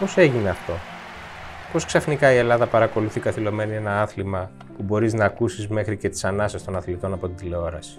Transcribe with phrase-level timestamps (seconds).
[0.00, 0.72] Πώς έγινε αυτό;
[1.72, 6.24] Πώς ξαφνικά η Ελλάδα παρακολουθεί καθυλωμένη ένα άθλημα που μπορείς να ακούσεις μέχρι και τις
[6.24, 7.98] ανάσες των αθλητών από την τηλεόραση;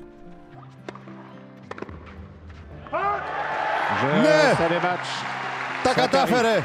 [4.22, 4.68] Ναι!
[5.84, 6.64] Τα κατάφερε!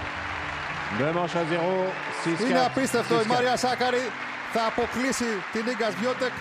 [2.50, 3.14] Είναι απίστευτο.
[3.14, 4.10] Η Μαρία Σάκαρη
[4.52, 6.32] θα αποκλείσει την Ίγκα Βιότεκ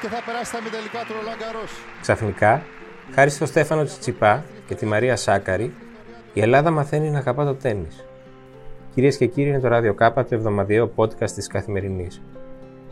[0.00, 1.36] και θα περάσει στα τελικά του Ρολάν
[2.00, 2.62] Ξαφνικά,
[3.14, 5.74] χάρη στο Στέφανο Τσιτσιπά και τη Μαρία Σάκαρη,
[6.32, 8.04] η Ελλάδα μαθαίνει να αγαπά το τέννις.
[8.94, 12.22] Κυρίες και κύριοι, είναι το Radio Κάπα, το εβδομαδιαίο podcast της Καθημερινής.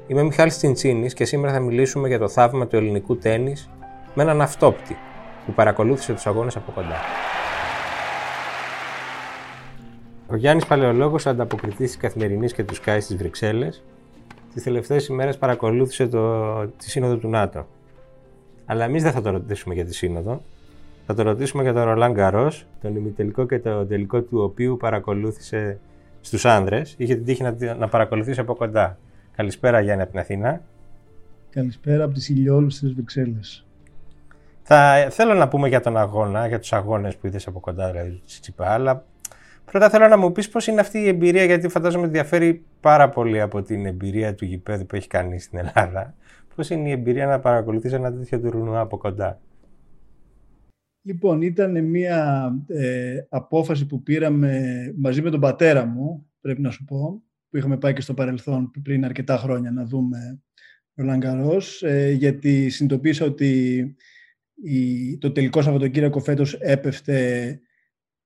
[0.06, 3.70] Είμαι ο Μιχάλης Τσιντσίνης και σήμερα θα μιλήσουμε για το θαύμα του ελληνικού τέννις
[4.14, 4.96] με έναν αυτόπτη
[5.46, 6.96] που παρακολούθησε τους αγώνες από κοντά.
[10.28, 13.84] Ο Γιάννης Παλαιολόγος, ανταποκριτής της Καθημερινής και του ΣΚΑΙ στις Βρυξέλλες,
[14.54, 17.66] τις τελευταίες ημέρες παρακολούθησε το, τη σύνοδο του ΝΑΤΟ.
[18.66, 20.42] Αλλά εμείς δεν θα το ρωτήσουμε για τη σύνοδο.
[21.06, 25.78] Θα το ρωτήσουμε για τον Ρολάν Γκαρός, τον ημιτελικό και το τελικό του οποίου παρακολούθησε
[26.20, 26.94] στους άνδρες.
[26.98, 28.98] Είχε την τύχη να, να παρακολουθήσει από κοντά.
[29.36, 30.60] Καλησπέρα Γιάννη από την Αθήνα.
[31.50, 33.66] Καλησπέρα από τις ηλιόλους της Βρυξέλλες.
[34.62, 38.10] Θα θέλω να πούμε για τον αγώνα, για τους αγώνες που είδες από κοντά, δηλαδή
[38.10, 39.04] του Τσιτσιπά, αλλά
[39.64, 43.08] πρώτα θέλω να μου πεις πώς είναι αυτή η εμπειρία, γιατί φαντάζομαι ότι διαφέρει πάρα
[43.08, 46.14] πολύ από την εμπειρία του γηπέδου που έχει κάνει στην Ελλάδα.
[46.54, 49.38] Πώς είναι η εμπειρία να παρακολουθείς ένα τέτοιο τουρνουά από κοντά;
[51.02, 54.62] Λοιπόν, ήταν μια ε, απόφαση που πήραμε
[54.96, 58.70] μαζί με τον πατέρα μου, πρέπει να σου πω, που είχαμε πάει και στο παρελθόν
[58.82, 60.42] πριν αρκετά χρόνια να δούμε
[60.94, 63.76] Ρολάν Καρός, ε, γιατί συνειδητοποίησα ότι
[64.62, 67.60] η, το τελικό Σαββατοκύριακο φέτος έπεφτε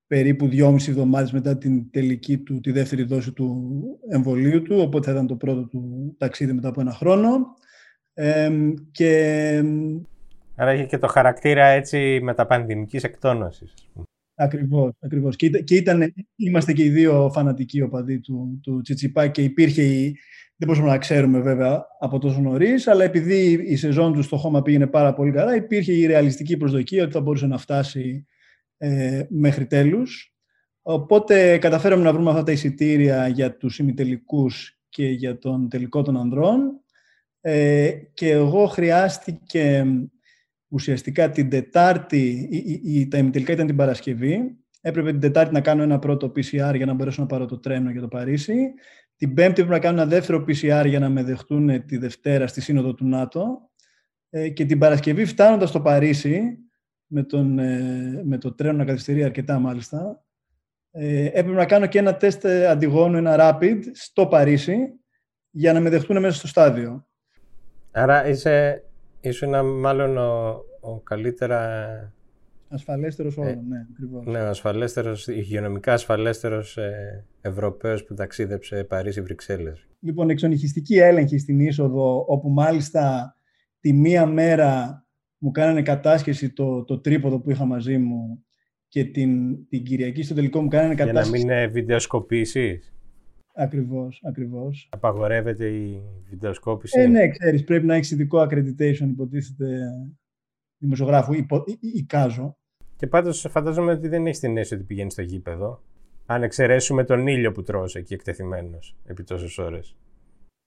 [0.07, 3.73] περίπου δυόμιση εβδομάδες μετά την τελική του, τη δεύτερη δόση του
[4.09, 7.53] εμβολίου του, οπότε θα ήταν το πρώτο του ταξίδι μετά από ένα χρόνο.
[8.13, 8.51] Ε,
[8.91, 9.63] και...
[10.55, 13.73] Άρα έχει και το χαρακτήρα έτσι μεταπανδημικής εκτόνωσης.
[14.35, 15.35] Ακριβώς, ακριβώς.
[15.35, 20.17] Και, και ήταν, είμαστε και οι δύο φανατικοί οπαδοί του, του Τσιτσιπά και υπήρχε η,
[20.55, 24.61] δεν μπορούσαμε να ξέρουμε βέβαια από τόσο νωρίς, αλλά επειδή η σεζόν του στο χώμα
[24.61, 28.27] πήγαινε πάρα πολύ καλά, υπήρχε η ρεαλιστική προσδοκία ότι θα μπορούσε να φτάσει
[28.77, 30.35] ε, μέχρι τέλους.
[30.81, 36.17] Οπότε καταφέραμε να βρούμε αυτά τα εισιτήρια για τους ημιτελικούς και για τον τελικό των
[36.17, 36.83] ανδρών.
[37.41, 39.85] Ε, και εγώ χρειάστηκε
[40.73, 45.83] ουσιαστικά την Τετάρτη, η, η, τα ημιτελικά ήταν την Παρασκευή, έπρεπε την Τετάρτη να κάνω
[45.83, 48.73] ένα πρώτο PCR για να μπορέσω να πάρω το τρένο για το Παρίσι.
[49.15, 52.61] Την Πέμπτη πρέπει να κάνω ένα δεύτερο PCR για να με δεχτούν τη Δευτέρα στη
[52.61, 53.69] Σύνοδο του ΝΑΤΟ.
[54.29, 56.57] Ε, και την Παρασκευή φτάνοντας στο Παρίσι,
[57.07, 60.23] με, τον, ε, με το τρένο να καθυστερεί αρκετά μάλιστα,
[60.91, 64.77] ε, έπρεπε να κάνω και ένα τεστ αντιγόνου, ένα rapid, στο Παρίσι,
[65.49, 67.07] για να με δεχτούν μέσα στο στάδιο.
[67.91, 68.83] Άρα είσαι,
[69.23, 71.89] ήσουν μάλλον ο, ο καλύτερα
[72.73, 74.25] Ασφαλέστερος όλων, ε, ναι, ακριβώς.
[74.25, 79.73] Ναι, ο ασφαλέστερος, υγειονομικά ασφαλέστερος ε, Ευρωπαίος που ταξίδεψε Παρίσι-Βρυξέλλε.
[79.99, 83.35] Λοιπόν, εξονυχιστική έλεγχη στην είσοδο, όπου μάλιστα
[83.79, 85.03] τη μία μέρα
[85.37, 88.43] μου κάνανε κατάσχεση το, το τρίποδο που είχα μαζί μου
[88.87, 91.37] και την, την Κυριακή στο τελικό μου κάνανε κατάσχεση.
[91.37, 92.92] Για να μην είναι βιντεοσκοπήσεις.
[93.55, 94.89] Ακριβώς, ακριβώς.
[94.91, 99.79] Απαγορεύεται η βιντεοσκόπηση; Ε, ναι, ξέρεις, πρέπει να έχεις ειδικό accreditation, υποτίθεται
[100.77, 101.33] δημοσιογράφου,
[101.79, 102.57] εικάζω.
[102.95, 105.83] Και πάντως φαντάζομαι ότι δεν έχεις την αίσθηση ότι πηγαίνεις στο γήπεδο.
[106.25, 109.97] Αν εξαιρέσουμε τον ήλιο που τρως εκεί εκτεθειμένος επί τόσες ώρες.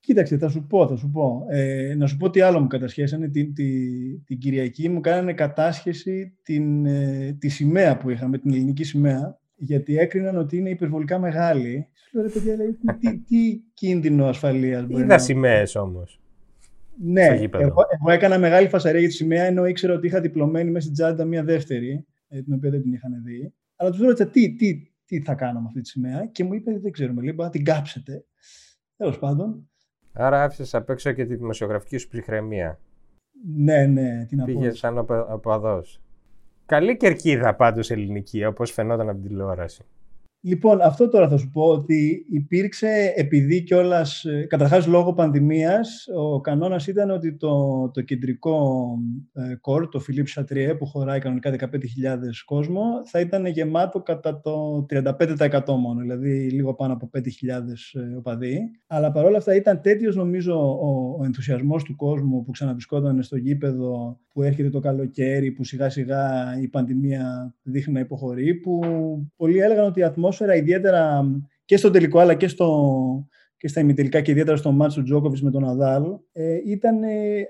[0.00, 1.46] Κοίταξε, θα σου πω, θα σου πω.
[1.48, 3.28] Ε, να σου πω τι άλλο μου κατασχέσανε.
[3.28, 8.84] Την, την, την Κυριακή μου κάνανε κατάσχεση την, ε, τη σημαία που είχαμε, την ελληνική
[8.84, 11.88] σημαία, γιατί έκριναν ότι είναι υπερβολικά μεγάλη.
[12.10, 12.56] Σου λέω, παιδιά,
[13.00, 15.18] τι, τι, κίνδυνο ασφαλείας μπορεί Είδα να...
[15.18, 16.20] σημαίες όμως.
[17.02, 20.82] Ναι, εγώ, εγώ, έκανα μεγάλη φασαρία για τη σημαία, ενώ ήξερα ότι είχα διπλωμένη μέσα
[20.82, 22.06] στην τσάντα μία δεύτερη.
[22.28, 23.52] Ε, την οποία δεν την είχαν δει.
[23.76, 26.78] Αλλά τους ρώτησα τι, τι, τι θα κάνω με αυτή τη σημαία; Και μου είπε
[26.78, 28.24] δεν ξέρουμε λίγο, να την κάψετε.
[28.96, 29.70] Τέλος πάντων.
[30.12, 32.80] Άρα άφησες απ' έξω και τη δημοσιογραφική σου ψυχραιμία.
[33.56, 34.98] Ναι, ναι, την Πήγες σαν
[35.30, 36.00] οπαδός.
[36.66, 39.84] Καλή κερκίδα πάντως ελληνική, όπως φαινόταν από την τηλεόραση.
[40.46, 46.40] Λοιπόν, αυτό τώρα θα σου πω ότι υπήρξε επειδή κιόλας, ε, καταρχάς λόγω πανδημίας, ο
[46.40, 48.88] κανόνας ήταν ότι το, το κεντρικό
[49.32, 51.66] ε, κορ, το Philippe Chatrier, που χωράει κανονικά 15.000
[52.44, 57.20] κόσμο, θα ήταν γεμάτο κατά το 35% μόνο, δηλαδή λίγο πάνω από 5.000
[57.92, 58.60] ε, οπαδοί.
[58.86, 64.20] Αλλά παρόλα αυτά ήταν τέτοιος νομίζω ο, ο ενθουσιασμός του κόσμου που ξαναβρισκόταν στο γήπεδο,
[64.32, 68.80] που έρχεται το καλοκαίρι, που σιγά σιγά η πανδημία δείχνει να υποχωρεί, που
[69.36, 71.24] πολλοί έλεγαν ότι η ατμόσφαιρα ιδιαίτερα
[71.64, 72.68] και στο τελικό αλλά και στο,
[73.56, 77.08] και στα ημιτελικά και ιδιαίτερα στο μάτσο του Τζόκοβιτς με τον Ναδάλ, ε, ήταν ε,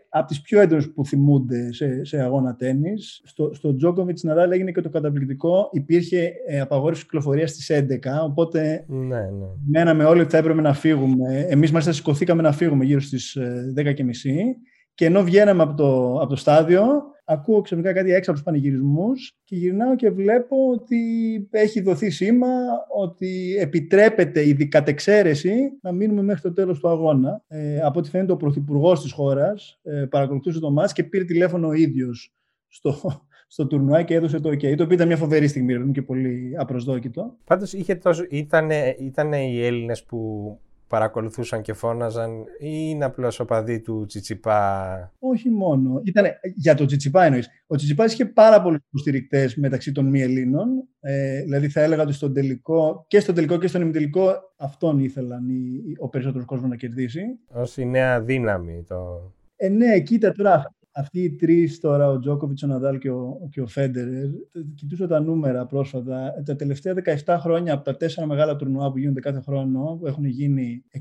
[0.08, 3.22] από τις πιο έντονες που θυμούνται σε, σε αγώνα τέννης.
[3.24, 5.68] Στο, στο Τζόκοβιτς Ναδάλ έγινε και το καταπληκτικό.
[5.72, 7.84] Υπήρχε ε, απαγόρευση κυκλοφορίας στις 11,
[8.24, 9.46] οπότε Ναι, ναι.
[9.66, 11.46] μέναμε όλοι ότι θα έπρεπε να φύγουμε.
[11.48, 13.38] Εμείς μάλιστα σηκωθήκαμε να φύγουμε γύρω στις
[13.76, 13.92] 10.30
[14.94, 16.86] και ενώ βγαίναμε από το, από το στάδιο,
[17.28, 20.98] ακούω ξαφνικά κάτι έξω από τους πανηγυρισμούς και γυρνάω και βλέπω ότι
[21.50, 22.48] έχει δοθεί σήμα
[22.96, 27.42] ότι επιτρέπεται η κατ' εξαίρεση να μείνουμε μέχρι το τέλος του αγώνα.
[27.48, 31.68] Ε, από ό,τι φαίνεται, ο πρωθυπουργός της χώρας ε, παρακολουθούσε το μάτς και πήρε τηλέφωνο
[31.68, 32.32] ο ίδιος
[32.68, 32.96] στο,
[33.54, 34.76] στο τουρνουά και έδωσε το OK.
[34.76, 37.36] Το οποίο ήταν μια φοβερή στιγμή και πολύ απροσδόκητο.
[37.44, 40.50] Πάντως είχε τόσο, ήταν, ήταν οι Έλληνες που
[40.88, 46.00] παρακολουθούσαν και φώναζαν ή είναι απλώς οπαδοί του Τσιτσιπά; Όχι μόνο.
[46.04, 47.48] Ήτανε, για το Τσιτσιπά εννοείς.
[47.66, 50.68] Ο Τσιτσιπάς είχε πάρα πολλούς υποστηρικτές μεταξύ των μη Ελλήνων.
[51.00, 55.48] Ε, δηλαδή θα έλεγα ότι στον τελικό, και στον τελικό και στον ημιτελικό αυτόν ήθελαν
[55.48, 57.22] οι, ο περισσότερος κόσμος να κερδίσει.
[57.48, 58.84] Ω η νέα δύναμη.
[58.88, 59.32] Το...
[59.56, 63.60] Ε, ναι, κοίτα τώρα αυτοί οι τρεις τώρα, ο Τζόκοβιτ, ο Ναδάλ και ο, και
[63.60, 64.26] ο Φέντερερ,
[64.74, 66.42] κοιτούσα τα νούμερα πρόσφατα.
[66.44, 66.94] Τα τελευταία
[67.24, 70.98] 17 χρόνια από τα τέσσερα μεγάλα τουρνουά που γίνονται κάθε χρόνο, που έχουν γίνει 68,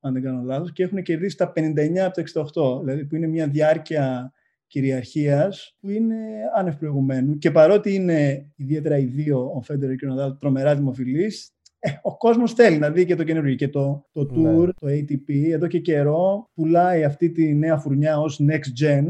[0.00, 2.80] αν δεν κάνω λάθος, και έχουν κερδίσει τα 59 από τα 68.
[2.80, 4.32] Δηλαδή που είναι μια διάρκεια
[4.66, 6.16] κυριαρχίας που είναι
[6.56, 7.38] άνευ προηγουμένου.
[7.38, 11.61] Και παρότι είναι ιδιαίτερα οι δύο, ο Φέντερερ και ο Ναδάλ, τρομερά δημοφιλείς, ε,
[12.02, 13.54] ο κόσμος θέλει να δει και το καινούργιο.
[13.54, 14.50] Και το, το ναι.
[14.50, 19.04] Tour, το ATP, εδώ και καιρό πουλάει αυτή τη νέα φουρνιά ως next gen,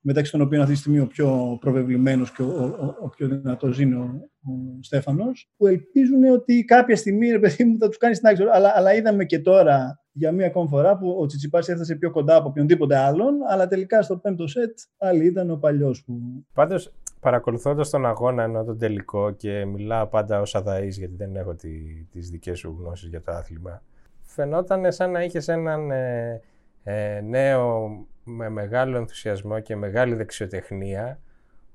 [0.00, 3.80] μεταξύ των οποίων αυτή τη στιγμή ο πιο προβεβλημένος και ο, ο, ο πιο δυνατός
[3.80, 8.14] είναι ο, ο Στέφανος, που ελπίζουν ότι κάποια στιγμή, ρε παιδί μου, θα τους κάνει
[8.14, 8.46] στην άξιο.
[8.52, 12.36] Αλλά, αλλά είδαμε και τώρα για μία ακόμη φορά που ο Τσιτσιπάς έφτασε πιο κοντά
[12.36, 16.44] από οποιονδήποτε άλλον, αλλά τελικά στο πέμπτο σετ πάλι ήταν ο παλιός που...
[16.54, 16.92] Πάντως,
[17.22, 21.68] παρακολουθώντας τον αγώνα ενώ τον τελικό και μιλάω πάντα ως αδαής γιατί δεν έχω τι,
[22.12, 23.82] τις δικές σου γνώσεις για το άθλημα
[24.22, 26.40] φαινόταν σαν να είχες έναν ε,
[26.82, 27.90] ε, νέο
[28.24, 31.20] με μεγάλο ενθουσιασμό και μεγάλη δεξιοτεχνία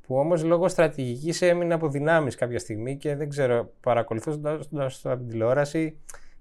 [0.07, 5.17] που όμως λόγω στρατηγικής έμεινε από δυνάμεις κάποια στιγμή και δεν ξέρω παρακολουθώντας το από
[5.17, 5.97] την τηλεόραση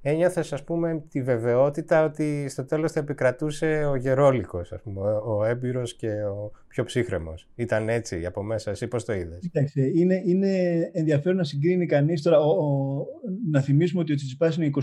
[0.08, 5.36] ένιωθες ας πούμε τη βεβαιότητα ότι στο τέλος θα επικρατούσε ο γερόλικος, ας πούμε, ο,
[5.36, 7.48] ο έμπειρος και ο πιο ψύχρεμος.
[7.54, 12.22] Ήταν έτσι από μέσα, εσύ πώς το είδες; Κοίταξε, είναι, είναι ενδιαφέρον να συγκρίνει κανείς
[12.22, 13.06] τώρα, ο, ο,
[13.50, 14.80] να θυμίσουμε ότι ο Τσιτσιπάς είναι 22,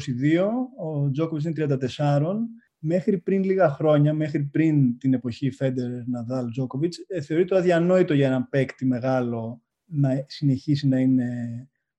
[0.86, 2.22] ο Τζόκοβιτς είναι 34,
[2.80, 8.28] μέχρι πριν λίγα χρόνια, μέχρι πριν την εποχή Φέντερ, Ναδάλ, Τζόκοβιτς, ε, θεωρείται αδιανόητο για
[8.28, 11.28] έναν παίκτη μεγάλο να συνεχίσει να είναι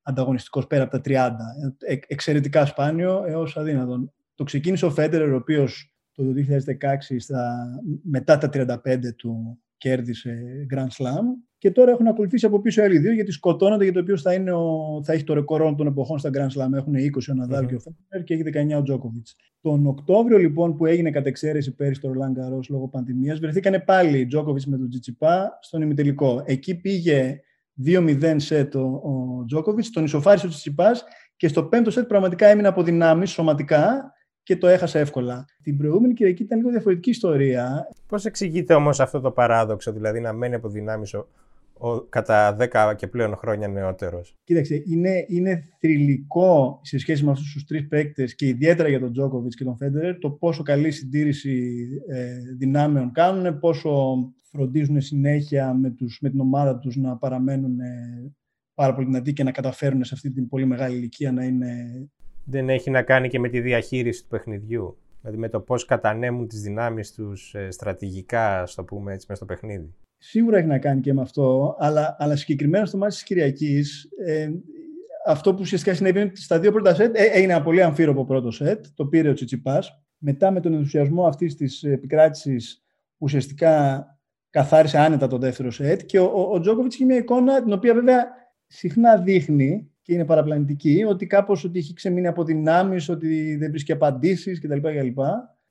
[0.05, 1.31] ανταγωνιστικός πέρα από τα 30.
[1.79, 4.13] Ε, εξαιρετικά σπάνιο έως αδύνατον.
[4.35, 7.67] Το ξεκίνησε ο Φέντερ, ο οποίος το 2016 στα,
[8.03, 8.49] μετά τα
[8.85, 11.25] 35 του κέρδισε Grand Slam
[11.59, 14.53] και τώρα έχουν ακολουθήσει από πίσω άλλοι δύο γιατί σκοτώνονται για το οποίος θα, είναι
[14.53, 16.73] ο, θα έχει το ρεκόρ όλων των εποχών στα Grand Slam.
[16.73, 16.99] Έχουν 20
[17.31, 18.43] ο Ναδάλ και ο Φέντερ και έχει
[18.75, 19.37] 19 ο Τζόκοβιτς.
[19.61, 24.27] Τον Οκτώβριο λοιπόν που έγινε κατ' εξαίρεση πέρυσι το Ρολάν Καρό λόγω πανδημίας, βρεθήκανε πάλι
[24.27, 26.43] Τζόκοβιτς με τον Τζιτσιπά στον ημιτελικό.
[26.47, 27.41] Εκεί πήγε
[27.87, 30.93] 2-0 σετ ο Τζόκοβιτ, τον ισοφάρισε ο Τσιτσιπά
[31.37, 34.13] και στο πέμπτο σετ πραγματικά έμεινε από δυνάμεις σωματικά
[34.43, 35.45] και το έχασε εύκολα.
[35.63, 37.89] Την προηγούμενη Κυριακή ήταν λίγο διαφορετική ιστορία.
[38.07, 41.29] Πώς εξηγείται όμως αυτό το παράδοξο, δηλαδή να μένει από δυνάμεις ο,
[41.73, 47.53] ο, κατά 10 και πλέον χρόνια νεότερος; Κοίταξε, είναι, είναι θρηλυκό σε σχέση με αυτούς
[47.53, 51.87] τους τρεις παίκτες και ιδιαίτερα για τον Τζόκοβιτ και τον Φέντερ το πόσο καλή συντήρηση
[52.09, 54.17] ε, δυνάμεων κάνουν, πόσο
[54.55, 58.33] φροντίζουν συνέχεια με, τους, με την ομάδα τους να παραμένουν ε,
[58.75, 61.69] πάρα πολύ δυνατοί και να καταφέρουν σε αυτή την πολύ μεγάλη ηλικία να είναι...
[62.45, 64.97] Δεν έχει να κάνει και με τη διαχείριση του παιχνιδιού.
[65.21, 69.55] Δηλαδή με το πώς κατανέμουν τις δυνάμεις τους ε, στρατηγικά, στο πούμε έτσι, μέσα στο
[69.55, 69.95] παιχνίδι.
[70.17, 74.51] Σίγουρα έχει να κάνει και με αυτό, αλλά, αλλά συγκεκριμένα στο μάτι της Κυριακής, ε,
[75.27, 78.85] αυτό που ουσιαστικά συνέβη στα δύο πρώτα σετ, ε, έγινε ένα πολύ αμφίροπο πρώτο σετ,
[78.95, 80.05] το πήρε ο Τσιτσιπάς.
[80.19, 82.83] Μετά με τον ενθουσιασμό αυτής της επικράτησης,
[83.19, 84.07] ουσιαστικά
[84.55, 87.95] καθάρισε άνετα το δεύτερο σετ και ο, ο, ο Τζόκοβιτ είχε μια εικόνα την οποία
[87.95, 88.27] βέβαια
[88.67, 93.93] συχνά δείχνει και είναι παραπλανητική, ότι κάπως ότι έχει ξεμείνει από δυνάμεις, ότι δεν βρίσκει
[93.93, 94.79] απαντήσεις κτλ.
[94.79, 95.21] κτλ.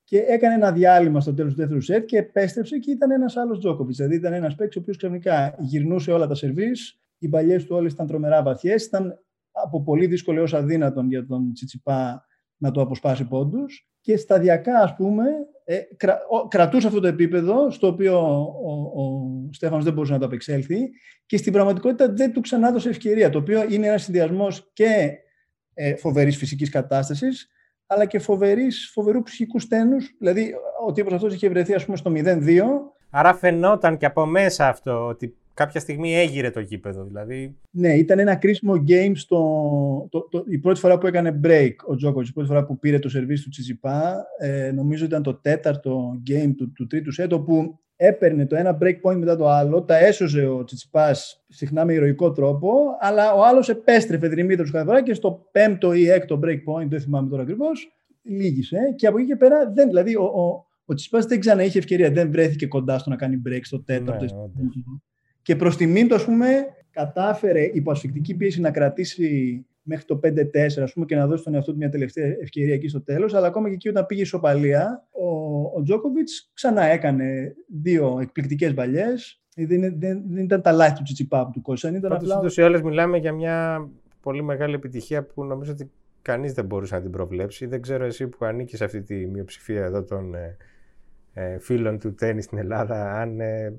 [0.04, 3.60] Και έκανε ένα διάλειμμα στο τέλος του δεύτερου σετ και επέστρεψε και ήταν ένας άλλος
[3.60, 3.96] Τζόκοβιτ.
[3.96, 7.94] Δηλαδή ήταν ένας παίκτης ο οποίος ξαφνικά γυρνούσε όλα τα σερβίς, οι παλιέ του όλες
[7.94, 9.20] ήταν τρομερά βαθιές, ήταν
[9.52, 12.25] από πολύ δύσκολο έως αδύνατον για τον Τσιτσιπά
[12.57, 13.88] να το αποσπάσει πόντους.
[14.01, 15.24] Και σταδιακά, ας πούμε,
[15.63, 20.13] ε, κρα, ο, κρατούσε αυτό το επίπεδο στο οποίο ο, ο, ο Στέφανος δεν μπορούσε
[20.13, 20.89] να το απεξέλθει
[21.25, 25.12] και στην πραγματικότητα δεν του ξανάδωσε ευκαιρία, το οποίο είναι ένας συνδυασμός και
[25.74, 27.48] ε, φοβερής φυσικής κατάστασης
[27.86, 30.53] αλλά και φοβερής, φοβερού ψυχικούς στένους, δηλαδή
[30.88, 32.62] ο τύπος αυτός είχε βρεθεί ας πούμε στο 0-2
[33.15, 37.03] Άρα φαινόταν και από μέσα αυτό ότι κάποια στιγμή έγειρε το γήπεδο.
[37.03, 37.57] Δηλαδή...
[37.69, 41.95] Ναι, ήταν ένα κρίσιμο game στο, το, το, η πρώτη φορά που έκανε break ο
[41.95, 46.22] Τζόκοβιτ, η πρώτη φορά που πήρε το σερβίς του Τσιτσιπά, ε, νομίζω ήταν το τέταρτο
[46.29, 49.98] game του, του τρίτου σετ, όπου έπαιρνε το ένα break point μετά το άλλο, τα
[49.98, 55.13] έσωζε ο Τσιτσιπάς συχνά με ηρωικό τρόπο, αλλά ο άλλος επέστρεφε δρυμύτερος κάθε φορά και
[55.13, 57.91] στο πέμπτο ή έκτο break point, δεν θυμάμαι τώρα ακριβώς,
[58.22, 61.77] λύγησε και από εκεί και πέρα δεν, δηλαδή ο, ο, ο Τσιτσιπάς δεν ξανά είχε
[61.77, 64.24] ευκαιρία, δεν βρέθηκε κοντά στο να κάνει break στο τέταρτο.
[64.24, 64.31] Ναι,
[65.44, 66.48] και προς τιμήν του, ας πούμε,
[66.92, 71.54] κατάφερε υπό ασφικτική πίεση να κρατήσει μέχρι το 5-4 ας πούμε, και να δώσει τον
[71.54, 73.34] εαυτό του μια τελευταία ευκαιρία εκεί στο τέλος.
[73.34, 75.28] Αλλά ακόμα και εκεί όταν πήγε η ισοπαλία, ο,
[75.76, 79.42] ο Τζόκοβιτς ξανά έκανε δύο εκπληκτικές μπαλιές.
[79.56, 81.96] Δεν, δεν, δεν ήταν τα λάθη του Τσιτσιπά που του κόστησαν.
[81.96, 82.36] Ήταν απλά...
[82.36, 83.88] Πάντως, όλες μιλάμε για μια
[84.22, 87.66] πολύ μεγάλη επιτυχία που νομίζω ότι κανείς δεν μπορούσε να την προβλέψει.
[87.66, 90.58] Δεν ξέρω εσύ που ανήκεις σε αυτή τη μειοψηφία εδώ των ε,
[91.34, 93.74] ε, φίλων του τέννις στην Ελλάδα, αν ε,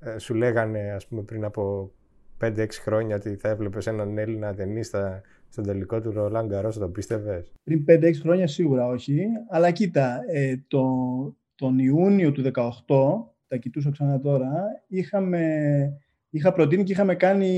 [0.00, 1.92] ε, σου λέγανε ας πούμε πριν από
[2.40, 7.52] 5-6 χρόνια ότι θα έβλεπες έναν Έλληνα ταινίστα στον τελικό του Ρολάν Γκαρός, το πίστευες;
[7.64, 9.26] Πριν 5-6 χρόνια σίγουρα όχι.
[9.50, 10.84] Αλλά κοίτα, ε, το,
[11.54, 12.52] τον Ιούνιο του 2018,
[13.48, 14.52] τα κοιτούσα ξανά τώρα,
[14.88, 15.42] είχαμε,
[16.30, 17.50] είχα προτείνει και είχαμε κάνει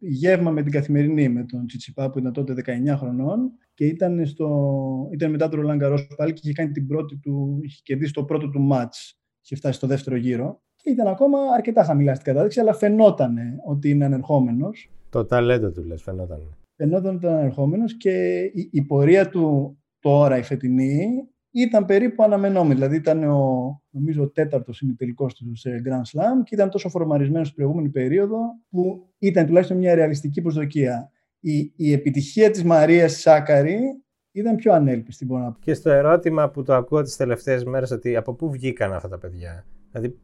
[0.00, 5.08] γεύμα με την καθημερινή με τον Τσιτσιπά που ήταν τότε 19 χρονών και ήταν, στο,
[5.12, 8.24] ήταν μετά τον Ρολάν Γκαρός πάλι και είχε κάνει την πρώτη του, είχε κερδίσει το
[8.24, 9.20] πρώτο του μάτς.
[9.44, 14.04] Είχε φτάσει στο δεύτερο γύρο ήταν ακόμα αρκετά χαμηλά στην κατάδειξη, αλλά φαινόταν ότι είναι
[14.04, 14.90] ανερχόμενος.
[15.10, 16.56] Το ταλέντο του λες, φαινόταν.
[16.76, 22.74] Φαινόταν ότι ήταν ανερχόμενος και η, η, πορεία του τώρα, η φετινή, ήταν περίπου αναμενόμενη.
[22.74, 27.46] Δηλαδή ήταν ο, νομίζω, ο τέταρτος ημιτελικός του σε Grand Slam και ήταν τόσο φορμαρισμένος
[27.46, 28.38] στην προηγούμενη περίοδο
[28.70, 31.10] που ήταν τουλάχιστον μια ρεαλιστική προσδοκία.
[31.40, 33.78] Η, η επιτυχία της Μαρίας Σάκαρη
[34.32, 35.58] ήταν πιο ανέλπιστη, μπορώ να πω.
[35.60, 39.18] Και στο ερώτημα που το ακούω τις τελευταίες μέρες, ότι από πού βγήκαν αυτά τα
[39.18, 40.18] παιδιά; Δηλαδή,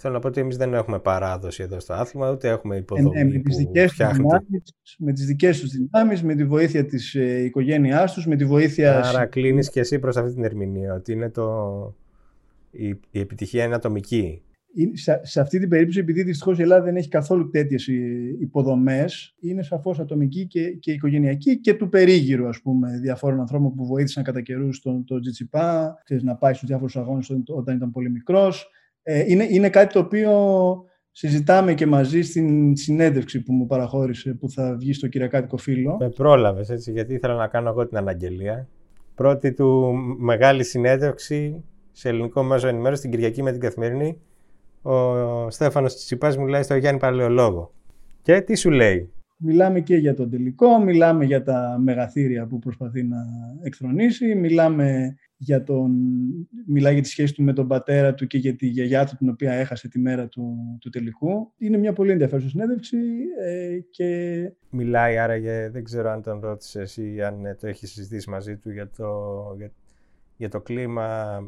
[0.00, 3.20] Θέλω να πω ότι εμείς δεν έχουμε παράδοση εδώ στο άθλημα, ούτε έχουμε υποδομή.
[3.20, 6.84] Ε, ναι, με τις δικές τους δυνάμεις, με τις δικές τους δυνάμεις, με τη βοήθεια
[6.84, 9.04] της ε, οικογένειάς τους, με τη βοήθεια.
[9.04, 11.46] Άρα κλείνεις και εσύ προς αυτή την ερμηνεία, ότι είναι το...
[12.70, 14.42] η, η επιτυχία είναι ατομική.
[14.92, 17.86] Σε, σε αυτή την περίπτωση, επειδή δυστυχώς η Ελλάδα δεν έχει καθόλου τέτοιες
[18.40, 23.86] υποδομές, είναι σαφώς ατομική και, και οικογενειακή και του περίγυρου, ας πούμε, διαφόρων ανθρώπων που
[23.86, 28.62] βοήθησαν κατά καιρούς τον, τον Τζιτσιπά, να πάει στους διάφορους αγώνες όταν ήταν πολύ μικρός
[28.62, 28.68] ε,
[29.26, 30.32] είναι, είναι κάτι το οποίο
[31.10, 35.96] συζητάμε και μαζί στην συνέντευξη που μου παραχώρησε που θα βγει στο Κυριακάτικο Φίλο.
[36.00, 38.68] Με πρόλαβες έτσι, γιατί ήθελα να κάνω εγώ την αναγγελία.
[39.14, 44.20] Πρώτη του μεγάλη συνέντευξη σε ελληνικό μέσο ενημέρωσης την Κυριακή με την Καθημερινή.
[44.82, 47.72] Ο Στέφανος Τσιπάς μιλάει στο Γιάννη Παλαιολόγο.
[48.22, 53.02] Και τι σου λέει; Μιλάμε και για τον τελικό, μιλάμε για τα μεγαθύρια που προσπαθεί
[53.02, 53.16] να
[53.62, 55.92] εκθρονήσει, μιλάμε για τον,
[56.66, 59.28] μιλάει για τη σχέση του με τον πατέρα του και για τη γιαγιά του την
[59.28, 61.52] οποία έχασε τη μέρα του, του τελικού.
[61.58, 62.96] Είναι μια πολύ ενδιαφέρουσα συνέντευξη
[63.44, 64.52] ε, και...
[64.70, 68.70] Μιλάει άραγε, δεν ξέρω αν τον ρώτησε ή αν ε, το έχεις συζητήσει μαζί του
[68.70, 69.06] για το,
[69.56, 69.72] για,
[70.36, 71.38] για το κλίμα,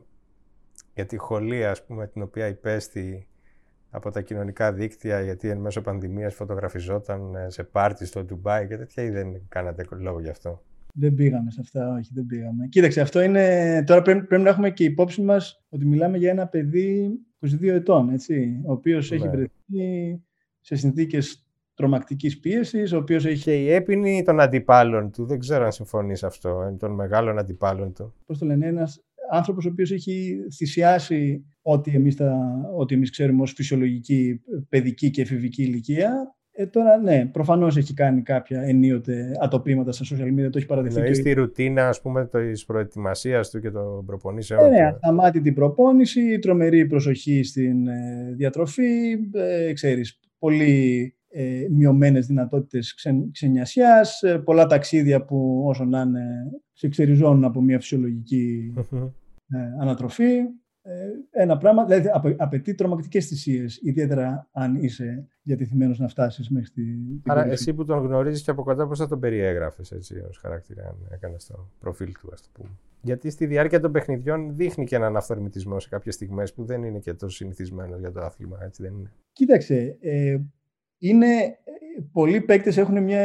[0.94, 3.28] για τη χολή ας πούμε την οποία υπέστη
[3.90, 8.76] από τα κοινωνικά δίκτυα γιατί εν μέσω πανδημίας φωτογραφιζόταν ε, σε πάρτι στο Ντουμπάι και
[8.76, 10.62] τέτοια ή δεν κάνατε λόγο γι' αυτό;
[10.94, 12.66] Δεν πήγαμε σε αυτά, όχι, δεν πήγαμε.
[12.66, 13.84] Κοίταξε, αυτό είναι.
[13.86, 18.10] Τώρα πρέπει, πρέπει να έχουμε και υπόψη μας ότι μιλάμε για ένα παιδί 22 ετών,
[18.10, 19.30] έτσι, ο οποίος έχει ναι.
[19.30, 20.20] βρεθεί
[20.60, 21.44] σε συνθήκες
[21.74, 23.42] τρομακτικής πίεσης, ο οποίος έχει.
[23.42, 28.14] Και η έπινη των αντιπάλων του, δεν ξέρω αν συμφωνείς αυτό, των μεγάλων αντιπάλων του.
[28.26, 32.20] Πώς το λένε, ένας άνθρωπος ο οποίος έχει θυσιάσει ό,τι εμείς
[32.88, 38.62] εμείς ξέρουμε ως φυσιολογική παιδική και εφηβική ηλικία ε, τώρα, ναι, προφανώς έχει κάνει κάποια
[38.62, 41.00] ενίοτε ατοπήματα στα social media, το έχει παραδεχθεί.
[41.00, 44.64] Ναι, στη ρουτίνα, ας πούμε, της προετοιμασίας του και των προπονήσεων.
[44.64, 52.94] Ε, ναι, ασταμάτητη προπόνηση, τρομερή προσοχή στην ε, διατροφή, ε, ξέρεις, πολύ ε, μειωμένες δυνατότητες
[52.94, 56.24] ξεν, ξενιασιάς, ε, πολλά ταξίδια που όσο να είναι
[56.72, 58.72] σε ξεριζώνουν από μια φυσιολογική
[59.48, 60.38] ε, ανατροφή.
[60.82, 66.82] Ε, ένα πράγμα, δηλαδή απαιτεί τρομακτικές θυσίες, ιδιαίτερα αν είσαι διατεθειμένος να φτάσεις μέχρι τη,
[67.22, 70.38] την Άρα εσύ που τον γνωρίζεις και από κοντά πώς θα τον περιέγραφες έτσι ως
[70.38, 72.70] χαρακτήρα, αν έκανες το προφίλ του ας το πούμε.
[73.02, 76.98] Γιατί στη διάρκεια των παιχνιδιών δείχνει και έναν αυθορμητισμό σε κάποιες στιγμές που δεν είναι
[76.98, 79.12] και τόσο συνηθισμένο για το άθλημα, έτσι δεν είναι.
[79.32, 80.38] Κοίταξε, ε,
[80.98, 81.26] είναι,
[82.12, 83.22] πολλοί παίκτες έχουν μια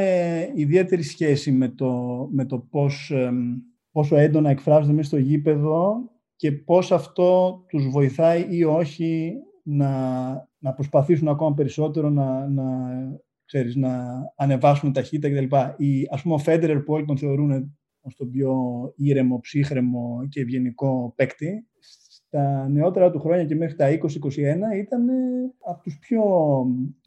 [0.54, 1.92] ιδιαίτερη σχέση με το,
[2.32, 3.32] με το πώς, ε,
[3.92, 9.90] πόσο έντονα εκφράζονται μέσα στο γήπεδο και πώς αυτό τους βοηθάει ή όχι να,
[10.58, 12.64] να προσπαθήσουν ακόμα περισσότερο να, να,
[13.46, 15.56] ξέρεις, να ανεβάσουν ταχύτητα κτλ.
[15.78, 18.54] Η, ας πούμε ο Φέντερερ που όλοι τον θεωρούν ως τον πιο
[18.96, 21.68] ήρεμο, ψύχρεμο και ευγενικό παίκτη,
[22.36, 23.98] στα νεότερα του χρόνια και μέχρι τα 20-21
[24.78, 25.08] ήταν
[25.66, 26.24] από τους πιο,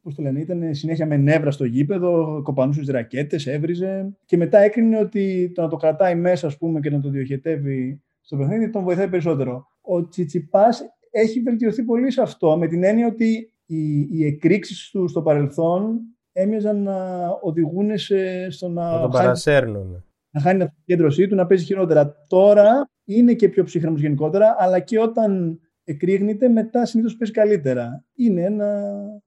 [0.03, 4.59] πώς το λένε, ήταν συνέχεια με νεύρα στο γήπεδο, κοπανούσες τις ρακέτες, έβριζε και μετά
[4.59, 8.69] έκρινε ότι το να το κρατάει μέσα ας πούμε, και να το διοχετεύει στο παιχνίδι
[8.69, 9.67] τον βοηθάει περισσότερο.
[9.81, 10.81] Ο Τσιτσιπάς
[11.11, 15.99] έχει βελτιωθεί πολύ σε αυτό με την έννοια ότι οι, οι εκρήξεις του στο παρελθόν
[16.31, 20.03] έμοιαζαν να οδηγούν σε, στο να, να τον παρασέρνουν.
[20.31, 22.15] Να χάνει την κέντρωσή του, να παίζει χειρότερα.
[22.27, 25.59] Τώρα είναι και πιο ψύχρεμος γενικότερα, αλλά και όταν
[25.89, 28.05] εκρήγνεται, μετά συνήθως παίζει καλύτερα.
[28.15, 28.83] Είναι, ένα,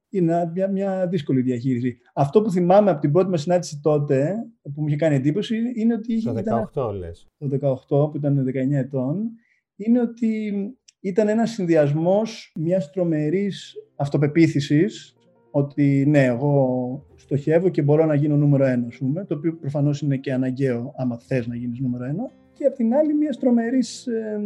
[0.09, 1.99] είναι μια, μια δύσκολη διαχείριση.
[2.15, 5.95] Αυτό που θυμάμαι από την πρώτη μας συνάντηση τότε, που μου είχε κάνει εντύπωση, είναι
[5.95, 6.23] ότι...
[6.23, 7.29] Το 18 ήταν, λες.
[7.39, 9.31] Το 18 που ήταν 19 ετών,
[9.77, 10.53] είναι ότι
[11.01, 15.17] ήταν ένας συνδυασμός μιας τρομερής αυτοπεποίθησης
[15.51, 20.17] ότι ναι, εγώ στοχεύω και μπορώ να γίνω νούμερο ένα, πούμε, το οποίο προφανώς είναι
[20.17, 22.31] και αναγκαίο άμα θες να γίνεις νούμερο ένα.
[22.53, 24.41] Και απ' την άλλη μιας τρομερής ε,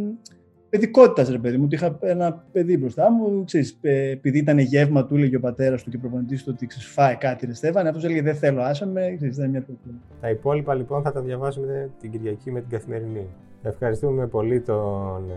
[0.69, 1.63] παιδικότητας, ρε παιδί μου.
[1.65, 3.77] Ότι είχα ένα παιδί μπροστά μου, ξέρεις,
[4.11, 7.45] επειδή ήταν γεύμα του, έλεγε ο πατέρας του και προπονητής του ότι ξέρεις, φάει κάτι,
[7.45, 7.87] ρε Στέφαν.
[7.87, 9.13] Αυτός έλεγε Δεν θέλω, άσε με.
[9.15, 9.65] Ξέρεις, ήταν μια
[10.21, 13.27] τα υπόλοιπα λοιπόν θα τα διαβάσουμε την Κυριακή με την καθημερινή.
[13.63, 15.29] Ευχαριστούμε πολύ τον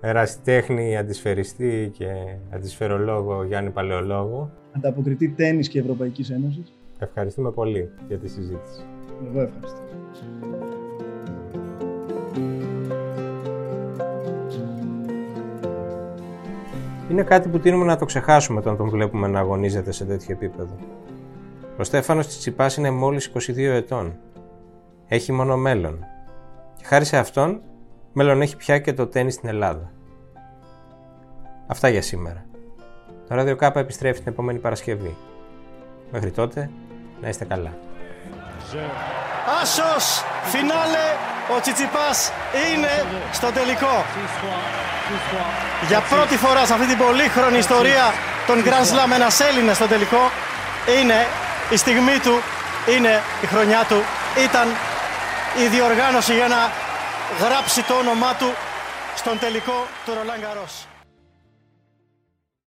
[0.00, 2.06] ε, ερασιτέχνη, αντισφαιριστή και
[2.50, 4.50] αντισφαιρολόγο Γιάννη Παλαιολόγο.
[4.72, 6.72] Ανταποκριτή τέννη και Ευρωπαϊκής Ένωσης.
[6.98, 8.82] Ευχαριστούμε πολύ για τη συζήτηση.
[9.30, 9.82] Εγώ ευχαριστώ.
[17.10, 20.76] Είναι κάτι που τείνουμε να το ξεχάσουμε όταν τον βλέπουμε να αγωνίζεται σε τέτοιο επίπεδο.
[21.78, 24.16] Ο Στέφανος Τσιτσιπάς είναι μόλις 22 ετών.
[25.08, 26.06] Έχει μόνο μέλλον.
[26.76, 27.60] Και χάρη σε αυτόν
[28.12, 29.92] μέλλον έχει πια και το τέννις στην Ελλάδα.
[31.66, 32.46] Αυτά για σήμερα.
[33.28, 35.16] Το Radio K επιστρέφει την επόμενη Παρασκευή.
[36.12, 36.70] Μέχρι τότε,
[37.20, 37.72] να είστε καλά.
[39.62, 41.06] Άσος, φινάλε,
[41.56, 42.32] ο Τσιτσιπάς
[42.70, 44.04] είναι στο τελικό.
[45.88, 48.12] Για πρώτη φορά σε αυτή την πολύχρονη ιστορία
[48.46, 50.30] των Grand Slam ένας Έλληνας στο τελικό
[50.98, 51.26] είναι
[51.70, 52.42] η στιγμή του,
[52.94, 54.02] είναι η χρονιά του.
[54.44, 54.68] Ήταν
[55.58, 56.70] η διοργάνωση για να
[57.44, 58.54] γράψει το όνομά του
[59.16, 60.86] στον τελικό του Ρολάν Γκαρός.